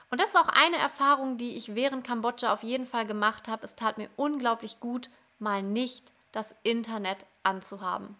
Und 0.09 0.19
das 0.19 0.29
ist 0.29 0.35
auch 0.35 0.49
eine 0.49 0.77
Erfahrung, 0.77 1.37
die 1.37 1.55
ich 1.55 1.75
während 1.75 2.05
Kambodscha 2.05 2.51
auf 2.51 2.63
jeden 2.63 2.85
Fall 2.85 3.05
gemacht 3.05 3.47
habe. 3.47 3.63
Es 3.63 3.75
tat 3.75 3.97
mir 3.97 4.09
unglaublich 4.17 4.79
gut, 4.79 5.09
mal 5.39 5.63
nicht 5.63 6.11
das 6.33 6.53
Internet 6.63 7.25
anzuhaben. 7.43 8.17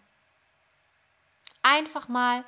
Einfach 1.62 2.08
mal 2.08 2.44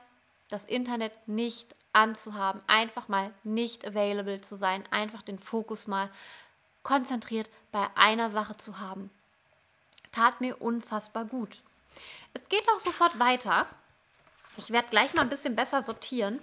das 0.48 0.64
Internet 0.64 1.12
nicht 1.28 1.74
anzuhaben, 1.92 2.60
einfach 2.66 3.08
mal 3.08 3.30
nicht 3.44 3.86
available 3.86 4.40
zu 4.40 4.56
sein, 4.56 4.84
einfach 4.90 5.22
den 5.22 5.38
Fokus 5.38 5.86
mal 5.86 6.10
konzentriert 6.84 7.50
bei 7.72 7.88
einer 7.96 8.30
Sache 8.30 8.56
zu 8.56 8.78
haben. 8.78 9.10
Tat 10.12 10.40
mir 10.40 10.62
unfassbar 10.62 11.24
gut. 11.24 11.62
Es 12.34 12.48
geht 12.48 12.68
auch 12.68 12.78
sofort 12.78 13.18
weiter. 13.18 13.66
Ich 14.56 14.70
werde 14.70 14.88
gleich 14.88 15.14
mal 15.14 15.22
ein 15.22 15.28
bisschen 15.28 15.56
besser 15.56 15.82
sortieren. 15.82 16.40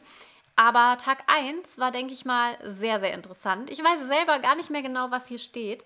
Aber 0.58 0.98
Tag 0.98 1.24
1 1.28 1.78
war, 1.78 1.92
denke 1.92 2.14
ich 2.14 2.26
mal, 2.26 2.58
sehr, 2.64 3.00
sehr 3.00 3.14
interessant. 3.14 3.70
Ich 3.70 3.82
weiß 3.82 4.06
selber 4.08 4.40
gar 4.40 4.56
nicht 4.56 4.70
mehr 4.70 4.82
genau, 4.82 5.10
was 5.10 5.28
hier 5.28 5.40
steht. 5.40 5.86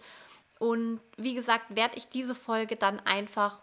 Und 0.58 1.00
wie 1.18 1.36
gesagt, 1.36 1.76
werde 1.76 1.98
ich 1.98 2.10
diese 2.10 2.34
Folge 2.34 2.76
dann 2.76 3.00
einfach 3.02 3.60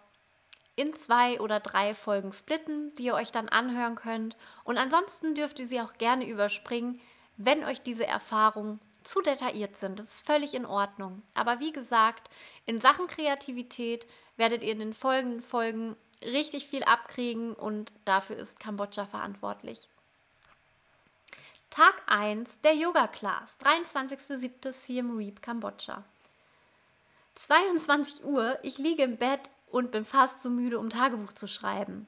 in 0.77 0.95
zwei 0.95 1.41
oder 1.41 1.61
drei 1.61 1.95
Folgen 1.95 2.33
splitten, 2.33 2.95
die 2.95 3.05
ihr 3.05 3.15
euch 3.15 3.33
dann 3.33 3.49
anhören 3.49 3.97
könnt. 3.97 4.37
Und 4.65 4.79
ansonsten 4.79 5.35
dürft 5.35 5.59
ihr 5.59 5.67
sie 5.67 5.81
auch 5.81 5.95
gerne 5.95 6.27
überspringen, 6.27 7.01
wenn 7.37 7.65
euch 7.65 7.83
diese 7.83 8.07
Erfahrungen 8.07 8.81
zu 9.05 9.21
detailliert 9.23 9.77
sind. 9.77 9.99
Das 9.99 10.07
ist 10.07 10.27
völlig 10.27 10.55
in 10.55 10.67
Ordnung. 10.67 11.23
Aber 11.35 11.61
wie 11.61 11.73
gesagt, 11.73 12.31
in 12.67 12.81
Sachen 12.81 13.07
Kreativität 13.07 14.07
werdet 14.37 14.63
ihr 14.63 14.73
in 14.73 14.79
den 14.79 14.95
folgenden 14.95 15.43
Folgen 15.43 15.97
richtig 16.25 16.67
viel 16.67 16.85
abkriegen 16.85 17.55
und 17.55 17.93
dafür 18.05 18.37
ist 18.37 18.61
Kambodscha 18.61 19.07
verantwortlich. 19.07 19.89
Tag 21.71 22.03
1 22.07 22.61
der 22.63 22.75
Yoga 22.75 23.07
Class, 23.07 23.57
23.07. 23.61 24.73
Siem 24.73 25.17
Reap, 25.17 25.41
Kambodscha. 25.41 26.05
22 27.35 28.25
Uhr, 28.25 28.59
ich 28.63 28.79
liege 28.79 29.03
im 29.03 29.17
Bett 29.17 29.51
und 29.71 29.91
bin 29.91 30.05
fast 30.05 30.41
zu 30.41 30.49
so 30.49 30.51
müde, 30.51 30.79
um 30.79 30.91
Tagebuch 30.91 31.33
zu 31.33 31.49
schreiben. 31.49 32.07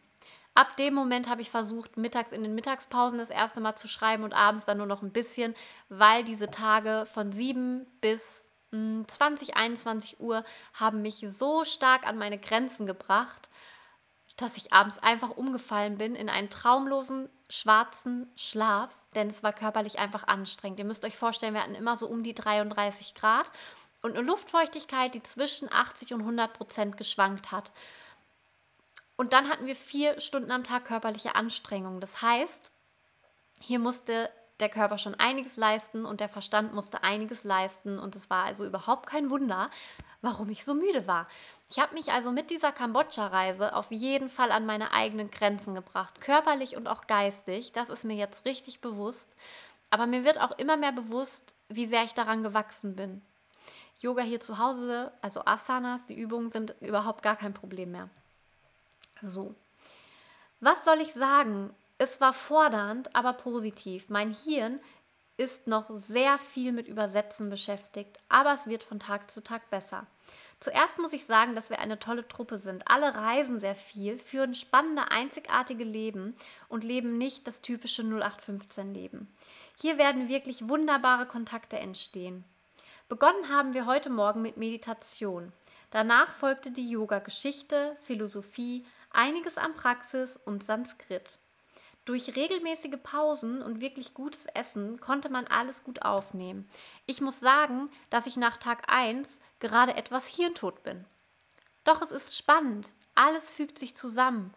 Ab 0.54 0.76
dem 0.76 0.94
Moment 0.94 1.28
habe 1.28 1.42
ich 1.42 1.50
versucht, 1.50 1.96
mittags 1.96 2.30
in 2.30 2.44
den 2.44 2.54
Mittagspausen 2.54 3.18
das 3.18 3.30
erste 3.30 3.60
Mal 3.60 3.74
zu 3.74 3.88
schreiben 3.88 4.22
und 4.22 4.34
abends 4.34 4.64
dann 4.64 4.78
nur 4.78 4.86
noch 4.86 5.02
ein 5.02 5.12
bisschen, 5.12 5.54
weil 5.88 6.22
diese 6.22 6.48
Tage 6.48 7.06
von 7.12 7.32
7 7.32 7.86
bis 8.00 8.46
20, 8.70 9.48
hm, 9.48 9.54
21 9.56 10.20
Uhr 10.20 10.44
haben 10.72 11.02
mich 11.02 11.24
so 11.28 11.64
stark 11.64 12.06
an 12.06 12.18
meine 12.18 12.38
Grenzen 12.38 12.86
gebracht, 12.86 13.48
dass 14.36 14.56
ich 14.56 14.72
abends 14.72 14.98
einfach 14.98 15.30
umgefallen 15.30 15.98
bin 15.98 16.14
in 16.14 16.28
einen 16.28 16.50
traumlosen, 16.50 17.28
schwarzen 17.48 18.30
Schlaf, 18.36 18.90
denn 19.14 19.28
es 19.28 19.42
war 19.42 19.52
körperlich 19.52 19.98
einfach 19.98 20.26
anstrengend. 20.26 20.78
Ihr 20.78 20.84
müsst 20.84 21.04
euch 21.04 21.16
vorstellen, 21.16 21.54
wir 21.54 21.62
hatten 21.62 21.74
immer 21.74 21.96
so 21.96 22.06
um 22.08 22.22
die 22.22 22.34
33 22.34 23.14
Grad 23.14 23.50
und 24.02 24.16
eine 24.16 24.26
Luftfeuchtigkeit, 24.26 25.14
die 25.14 25.22
zwischen 25.22 25.72
80 25.72 26.14
und 26.14 26.20
100 26.20 26.52
Prozent 26.52 26.96
geschwankt 26.96 27.52
hat. 27.52 27.72
Und 29.16 29.32
dann 29.32 29.48
hatten 29.48 29.66
wir 29.66 29.76
vier 29.76 30.20
Stunden 30.20 30.50
am 30.50 30.64
Tag 30.64 30.86
körperliche 30.86 31.36
Anstrengung. 31.36 32.00
Das 32.00 32.22
heißt, 32.22 32.72
hier 33.60 33.78
musste 33.78 34.30
der 34.60 34.68
Körper 34.68 34.98
schon 34.98 35.14
einiges 35.14 35.56
leisten 35.56 36.04
und 36.04 36.20
der 36.20 36.28
Verstand 36.28 36.74
musste 36.74 37.02
einiges 37.02 37.44
leisten. 37.44 37.98
Und 37.98 38.14
es 38.16 38.30
war 38.30 38.44
also 38.44 38.64
überhaupt 38.64 39.06
kein 39.06 39.30
Wunder, 39.30 39.70
warum 40.22 40.48
ich 40.50 40.64
so 40.64 40.74
müde 40.74 41.06
war. 41.06 41.28
Ich 41.70 41.78
habe 41.78 41.94
mich 41.94 42.12
also 42.12 42.30
mit 42.30 42.50
dieser 42.50 42.72
Kambodscha-Reise 42.72 43.74
auf 43.74 43.90
jeden 43.90 44.28
Fall 44.28 44.52
an 44.52 44.66
meine 44.66 44.92
eigenen 44.92 45.30
Grenzen 45.30 45.74
gebracht, 45.74 46.20
körperlich 46.20 46.76
und 46.76 46.88
auch 46.88 47.06
geistig. 47.06 47.72
Das 47.72 47.88
ist 47.88 48.04
mir 48.04 48.16
jetzt 48.16 48.44
richtig 48.44 48.80
bewusst. 48.80 49.34
Aber 49.90 50.06
mir 50.06 50.24
wird 50.24 50.40
auch 50.40 50.58
immer 50.58 50.76
mehr 50.76 50.92
bewusst, 50.92 51.54
wie 51.68 51.86
sehr 51.86 52.04
ich 52.04 52.14
daran 52.14 52.42
gewachsen 52.42 52.96
bin. 52.96 53.22
Yoga 53.98 54.22
hier 54.22 54.40
zu 54.40 54.58
Hause, 54.58 55.12
also 55.22 55.44
Asanas, 55.44 56.06
die 56.06 56.14
Übungen 56.14 56.50
sind 56.50 56.74
überhaupt 56.80 57.22
gar 57.22 57.36
kein 57.36 57.54
Problem 57.54 57.92
mehr. 57.92 58.08
So. 59.24 59.54
Was 60.60 60.84
soll 60.84 61.00
ich 61.00 61.12
sagen? 61.12 61.74
Es 61.98 62.20
war 62.20 62.32
fordernd, 62.32 63.14
aber 63.14 63.32
positiv. 63.32 64.10
Mein 64.10 64.34
Hirn 64.34 64.80
ist 65.36 65.66
noch 65.66 65.90
sehr 65.96 66.38
viel 66.38 66.72
mit 66.72 66.86
Übersetzen 66.86 67.50
beschäftigt, 67.50 68.18
aber 68.28 68.52
es 68.52 68.66
wird 68.66 68.84
von 68.84 69.00
Tag 69.00 69.30
zu 69.30 69.42
Tag 69.42 69.70
besser. 69.70 70.06
Zuerst 70.60 70.98
muss 70.98 71.12
ich 71.12 71.24
sagen, 71.24 71.54
dass 71.54 71.70
wir 71.70 71.78
eine 71.80 71.98
tolle 71.98 72.26
Truppe 72.28 72.58
sind. 72.58 72.88
Alle 72.88 73.14
reisen 73.14 73.58
sehr 73.58 73.74
viel, 73.74 74.18
führen 74.18 74.54
spannende, 74.54 75.10
einzigartige 75.10 75.84
Leben 75.84 76.34
und 76.68 76.84
leben 76.84 77.18
nicht 77.18 77.46
das 77.46 77.60
typische 77.60 78.02
0815-Leben. 78.02 79.28
Hier 79.80 79.98
werden 79.98 80.28
wirklich 80.28 80.68
wunderbare 80.68 81.26
Kontakte 81.26 81.78
entstehen. 81.78 82.44
Begonnen 83.08 83.48
haben 83.48 83.74
wir 83.74 83.86
heute 83.86 84.08
Morgen 84.08 84.40
mit 84.40 84.56
Meditation. 84.56 85.52
Danach 85.90 86.32
folgte 86.32 86.70
die 86.70 86.88
Yoga-Geschichte, 86.88 87.96
Philosophie, 88.02 88.86
einiges 89.14 89.58
an 89.58 89.74
Praxis 89.74 90.38
und 90.44 90.62
Sanskrit. 90.62 91.38
Durch 92.04 92.36
regelmäßige 92.36 92.98
Pausen 93.02 93.62
und 93.62 93.80
wirklich 93.80 94.12
gutes 94.12 94.46
Essen 94.46 95.00
konnte 95.00 95.30
man 95.30 95.46
alles 95.46 95.84
gut 95.84 96.02
aufnehmen. 96.02 96.68
Ich 97.06 97.22
muss 97.22 97.40
sagen, 97.40 97.88
dass 98.10 98.26
ich 98.26 98.36
nach 98.36 98.58
Tag 98.58 98.84
1 98.92 99.40
gerade 99.58 99.94
etwas 99.94 100.26
hirntot 100.26 100.82
bin. 100.82 101.06
Doch 101.84 102.02
es 102.02 102.12
ist 102.12 102.36
spannend, 102.36 102.92
alles 103.14 103.48
fügt 103.48 103.78
sich 103.78 103.96
zusammen. 103.96 104.52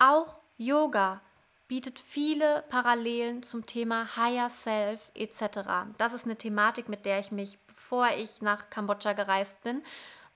Auch 0.00 0.40
Yoga 0.56 1.20
bietet 1.68 1.98
viele 2.00 2.64
Parallelen 2.68 3.42
zum 3.42 3.66
Thema 3.66 4.16
Higher 4.16 4.50
Self 4.50 5.10
etc. 5.14 5.92
Das 5.98 6.12
ist 6.12 6.24
eine 6.24 6.36
Thematik, 6.36 6.88
mit 6.88 7.06
der 7.06 7.20
ich 7.20 7.30
mich 7.30 7.58
bevor 7.84 8.08
ich 8.16 8.40
nach 8.40 8.70
Kambodscha 8.70 9.12
gereist 9.12 9.62
bin, 9.62 9.82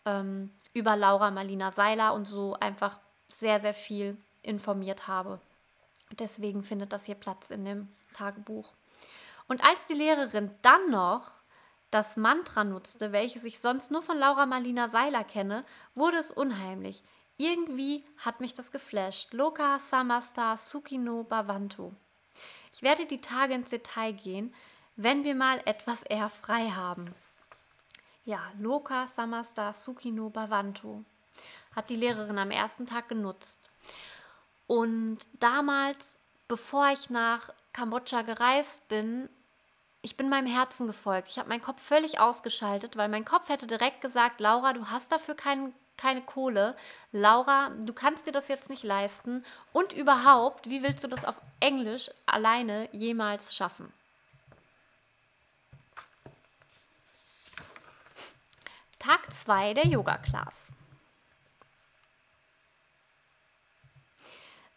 ähm, 0.05 0.51
über 0.75 0.97
Laura 0.97 1.31
Marlina 1.31 1.73
Seiler 1.73 2.13
und 2.13 2.27
so 2.27 2.55
einfach 2.61 3.01
sehr, 3.29 3.61
sehr 3.61 3.75
viel 3.75 4.17
informiert 4.43 5.07
habe. 5.07 5.41
Deswegen 6.19 6.63
findet 6.63 6.93
das 6.93 7.05
hier 7.05 7.15
Platz 7.15 7.51
in 7.51 7.65
dem 7.65 7.89
Tagebuch. 8.15 8.73
Und 9.47 9.63
als 9.65 9.79
die 9.89 9.95
Lehrerin 9.95 10.51
dann 10.63 10.91
noch 10.91 11.31
das 11.91 12.17
Mantra 12.17 12.65
nutzte, 12.65 13.13
welches 13.13 13.45
ich 13.45 13.61
sonst 13.61 13.91
nur 13.91 14.03
von 14.03 14.19
Laura 14.19 14.47
Marlina 14.47 14.89
Seiler 14.89 15.25
kenne, 15.25 15.65
wurde 15.95 16.19
es 16.19 16.31
unheimlich. 16.31 17.03
Irgendwie 17.37 18.05
hat 18.19 18.41
mich 18.41 18.53
das 18.53 18.73
geflasht. 18.73 19.33
Loka 19.33 19.79
Samasta 19.79 20.57
Sukino 20.57 21.23
Bhavantu. 21.23 21.93
Ich 22.73 22.83
werde 22.83 23.07
die 23.07 23.21
Tage 23.21 23.55
ins 23.55 23.71
Detail 23.71 24.13
gehen, 24.13 24.55
wenn 24.97 25.25
wir 25.25 25.35
mal 25.35 25.63
etwas 25.65 26.03
eher 26.03 26.29
frei 26.29 26.71
haben. 26.71 27.15
Ja, 28.25 28.41
Loka 28.59 29.07
Samasta 29.07 29.73
Sukino 29.73 30.29
Bhavantu 30.31 31.05
hat 31.79 31.91
die 31.91 31.97
Lehrerin 31.97 32.39
am 32.39 32.51
ersten 32.51 32.87
Tag 32.87 33.09
genutzt. 33.09 33.61
Und 34.67 35.19
damals, 35.33 36.19
bevor 36.49 36.91
ich 36.93 37.09
nach 37.09 37.55
Kambodscha 37.73 38.23
gereist 38.23 38.87
bin, 38.89 39.29
ich 40.03 40.17
bin 40.17 40.29
meinem 40.29 40.47
Herzen 40.47 40.87
gefolgt. 40.87 41.29
Ich 41.29 41.39
habe 41.39 41.49
meinen 41.49 41.63
Kopf 41.63 41.83
völlig 41.83 42.21
ausgeschaltet, 42.21 42.97
weil 42.97 43.09
mein 43.09 43.25
Kopf 43.25 43.49
hätte 43.49 43.67
direkt 43.67 44.01
gesagt, 44.01 44.41
Laura, 44.41 44.73
du 44.73 44.91
hast 44.91 45.13
dafür 45.13 45.35
kein, 45.35 45.73
keine 45.97 46.23
Kohle. 46.23 46.77
Laura, 47.13 47.71
du 47.71 47.93
kannst 47.93 48.27
dir 48.27 48.33
das 48.33 48.49
jetzt 48.49 48.71
nicht 48.71 48.83
leisten. 48.83 49.45
Und 49.73 49.93
überhaupt, 49.93 50.69
wie 50.69 50.83
willst 50.83 51.05
du 51.05 51.09
das 51.09 51.25
auf 51.25 51.37
Englisch 51.61 52.11
alleine 52.27 52.89
jemals 52.93 53.55
schaffen? 53.55 53.93
Tag 58.99 59.33
2 59.33 59.75
der 59.75 59.87
Yoga-Class. 59.87 60.73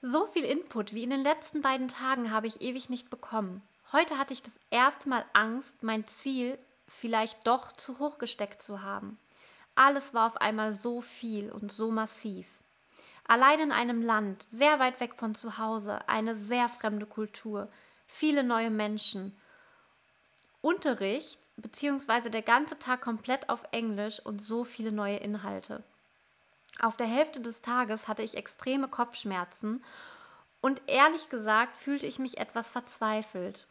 So 0.04 0.26
viel 0.26 0.46
Input 0.46 0.94
wie 0.94 1.04
in 1.04 1.12
den 1.12 1.22
letzten 1.22 1.62
beiden 1.62 1.88
Tagen 1.88 2.32
habe 2.32 2.48
ich 2.48 2.62
ewig 2.62 2.90
nicht 2.90 3.12
bekommen. 3.12 3.62
Heute 3.92 4.18
hatte 4.18 4.34
ich 4.34 4.42
das 4.42 4.54
erste 4.72 5.08
Mal 5.08 5.24
Angst, 5.34 5.84
mein 5.84 6.08
Ziel 6.08 6.58
vielleicht 6.88 7.46
doch 7.46 7.72
zu 7.72 8.00
hoch 8.00 8.18
gesteckt 8.18 8.64
zu 8.64 8.82
haben. 8.82 9.20
Alles 9.76 10.16
war 10.16 10.26
auf 10.26 10.38
einmal 10.38 10.74
so 10.74 11.02
viel 11.02 11.52
und 11.52 11.72
so 11.72 11.92
massiv. 11.92 12.48
Allein 13.28 13.60
in 13.60 13.72
einem 13.72 14.02
Land, 14.02 14.44
sehr 14.52 14.80
weit 14.80 15.00
weg 15.02 15.14
von 15.18 15.36
zu 15.36 15.60
Hause, 15.60 16.10
eine 16.10 16.36
sehr 16.36 16.68
fremde 16.68 17.06
Kultur, 17.06 17.70
viele 18.08 18.44
neue 18.44 18.72
Menschen. 18.72 19.40
Unterricht 20.62 21.40
beziehungsweise 21.58 22.32
der 22.32 22.42
ganze 22.42 22.80
Tag 22.80 23.02
komplett 23.02 23.50
auf 23.50 23.64
Englisch 23.72 24.20
und 24.20 24.42
so 24.42 24.64
viele 24.64 24.92
neue 24.92 25.18
Inhalte. 25.18 25.84
Auf 26.80 26.98
der 26.98 27.08
Hälfte 27.08 27.42
des 27.42 27.62
Tages 27.62 28.08
hatte 28.08 28.24
ich 28.24 28.38
extreme 28.38 28.88
Kopfschmerzen 28.88 29.84
und 30.62 30.82
ehrlich 30.88 31.30
gesagt 31.30 31.76
fühlte 31.76 32.08
ich 32.08 32.20
mich 32.20 32.38
etwas 32.38 32.70
verzweifelt. 32.70 33.68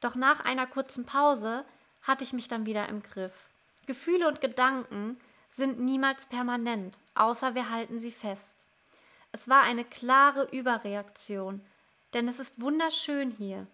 Doch 0.00 0.14
nach 0.14 0.40
einer 0.44 0.66
kurzen 0.66 1.04
Pause 1.06 1.64
hatte 2.02 2.24
ich 2.24 2.32
mich 2.32 2.48
dann 2.48 2.66
wieder 2.66 2.88
im 2.88 3.02
Griff. 3.02 3.48
Gefühle 3.86 4.28
und 4.28 4.40
Gedanken 4.40 5.18
sind 5.50 5.80
niemals 5.80 6.26
permanent, 6.26 6.98
außer 7.14 7.54
wir 7.54 7.70
halten 7.70 7.98
sie 7.98 8.12
fest. 8.12 8.56
Es 9.32 9.48
war 9.48 9.62
eine 9.62 9.84
klare 9.84 10.44
Überreaktion, 10.50 11.60
denn 12.14 12.28
es 12.28 12.38
ist 12.38 12.60
wunderschön 12.60 13.30
hier. 13.30 13.66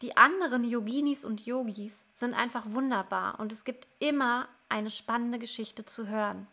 Die 0.00 0.16
anderen 0.16 0.64
Yoginis 0.64 1.24
und 1.24 1.46
Yogis 1.46 1.96
sind 2.14 2.34
einfach 2.34 2.64
wunderbar 2.66 3.38
und 3.38 3.52
es 3.52 3.64
gibt 3.64 3.86
immer 4.00 4.48
eine 4.68 4.90
spannende 4.90 5.38
Geschichte 5.38 5.84
zu 5.84 6.08
hören. 6.08 6.48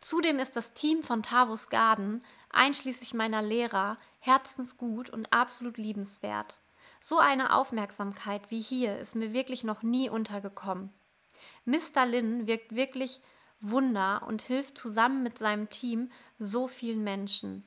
Zudem 0.00 0.38
ist 0.38 0.56
das 0.56 0.72
Team 0.72 1.02
von 1.02 1.22
Tavus 1.22 1.68
Garden, 1.68 2.24
einschließlich 2.50 3.14
meiner 3.14 3.42
Lehrer, 3.42 3.96
herzensgut 4.18 5.10
und 5.10 5.32
absolut 5.32 5.76
liebenswert. 5.76 6.58
So 7.00 7.18
eine 7.18 7.54
Aufmerksamkeit 7.54 8.50
wie 8.50 8.60
hier 8.60 8.98
ist 8.98 9.14
mir 9.14 9.32
wirklich 9.32 9.62
noch 9.62 9.82
nie 9.82 10.08
untergekommen. 10.08 10.92
Mr. 11.64 12.06
Lin 12.06 12.46
wirkt 12.46 12.74
wirklich 12.74 13.20
Wunder 13.60 14.22
und 14.26 14.42
hilft 14.42 14.78
zusammen 14.78 15.22
mit 15.22 15.38
seinem 15.38 15.68
Team 15.68 16.10
so 16.38 16.66
vielen 16.66 17.04
Menschen. 17.04 17.64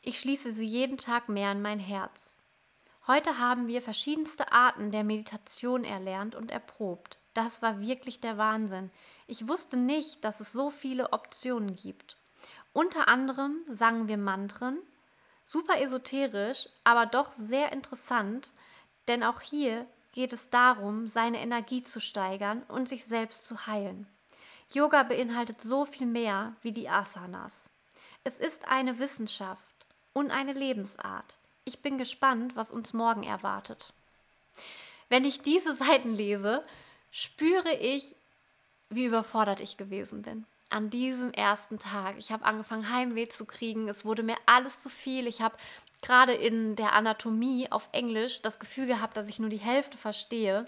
Ich 0.00 0.20
schließe 0.20 0.52
sie 0.52 0.64
jeden 0.64 0.96
Tag 0.96 1.28
mehr 1.28 1.52
in 1.52 1.60
mein 1.60 1.78
Herz. 1.78 2.36
Heute 3.06 3.38
haben 3.38 3.68
wir 3.68 3.82
verschiedenste 3.82 4.52
Arten 4.52 4.90
der 4.90 5.04
Meditation 5.04 5.84
erlernt 5.84 6.34
und 6.34 6.50
erprobt. 6.50 7.18
Das 7.36 7.60
war 7.60 7.82
wirklich 7.82 8.18
der 8.18 8.38
Wahnsinn. 8.38 8.90
Ich 9.26 9.46
wusste 9.46 9.76
nicht, 9.76 10.24
dass 10.24 10.40
es 10.40 10.52
so 10.52 10.70
viele 10.70 11.12
Optionen 11.12 11.76
gibt. 11.76 12.16
Unter 12.72 13.08
anderem 13.08 13.58
sangen 13.68 14.08
wir 14.08 14.16
Mantren, 14.16 14.78
super 15.44 15.78
esoterisch, 15.78 16.66
aber 16.82 17.04
doch 17.04 17.32
sehr 17.32 17.72
interessant, 17.72 18.52
denn 19.06 19.22
auch 19.22 19.42
hier 19.42 19.84
geht 20.12 20.32
es 20.32 20.48
darum, 20.48 21.08
seine 21.08 21.38
Energie 21.42 21.82
zu 21.82 22.00
steigern 22.00 22.62
und 22.68 22.88
sich 22.88 23.04
selbst 23.04 23.46
zu 23.46 23.66
heilen. 23.66 24.06
Yoga 24.72 25.02
beinhaltet 25.02 25.60
so 25.60 25.84
viel 25.84 26.06
mehr 26.06 26.54
wie 26.62 26.72
die 26.72 26.88
Asanas. 26.88 27.68
Es 28.24 28.38
ist 28.38 28.66
eine 28.66 28.98
Wissenschaft 28.98 29.86
und 30.14 30.30
eine 30.30 30.54
Lebensart. 30.54 31.36
Ich 31.66 31.82
bin 31.82 31.98
gespannt, 31.98 32.56
was 32.56 32.72
uns 32.72 32.94
morgen 32.94 33.24
erwartet. 33.24 33.92
Wenn 35.10 35.26
ich 35.26 35.42
diese 35.42 35.74
Seiten 35.84 36.14
lese, 36.14 36.64
spüre 37.10 37.74
ich, 37.74 38.14
wie 38.90 39.04
überfordert 39.04 39.60
ich 39.60 39.76
gewesen 39.76 40.22
bin. 40.22 40.46
An 40.68 40.90
diesem 40.90 41.32
ersten 41.32 41.78
Tag. 41.78 42.16
Ich 42.18 42.32
habe 42.32 42.44
angefangen, 42.44 42.90
Heimweh 42.90 43.28
zu 43.28 43.44
kriegen. 43.44 43.88
Es 43.88 44.04
wurde 44.04 44.22
mir 44.22 44.36
alles 44.46 44.80
zu 44.80 44.88
viel. 44.88 45.26
Ich 45.26 45.40
habe 45.40 45.56
gerade 46.02 46.34
in 46.34 46.76
der 46.76 46.92
Anatomie 46.92 47.70
auf 47.70 47.88
Englisch 47.92 48.42
das 48.42 48.58
Gefühl 48.58 48.86
gehabt, 48.86 49.16
dass 49.16 49.28
ich 49.28 49.38
nur 49.38 49.50
die 49.50 49.56
Hälfte 49.58 49.96
verstehe. 49.96 50.66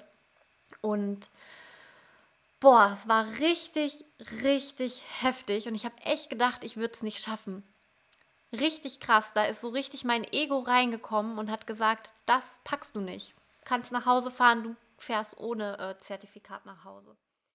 Und 0.81 1.29
boah, 2.61 2.91
es 2.93 3.09
war 3.09 3.27
richtig, 3.41 4.05
richtig 4.43 5.03
heftig. 5.21 5.67
Und 5.67 5.75
ich 5.75 5.85
habe 5.85 6.01
echt 6.05 6.31
gedacht, 6.31 6.65
ich 6.65 6.77
würde 6.77 6.95
es 6.95 7.03
nicht 7.03 7.23
schaffen. 7.23 7.65
Richtig 8.53 9.01
krass. 9.01 9.33
Da 9.35 9.45
ist 9.45 9.61
so 9.61 9.69
richtig 9.69 10.05
mein 10.05 10.25
Ego 10.33 10.61
reingekommen 10.61 11.39
und 11.39 11.51
hat 11.51 11.67
gesagt, 11.67 12.13
das 12.25 12.61
packst 12.65 12.97
du 12.97 13.01
nicht. 13.01 13.35
Kannst 13.65 13.93
nach 13.93 14.07
Hause 14.07 14.31
fahren, 14.31 14.63
du 14.63 14.77
fährst 14.99 15.37
ohne 15.39 15.79
äh, 15.79 15.99
Zertifikat 15.99 16.67
nach 16.67 16.85
Hause. 16.85 17.17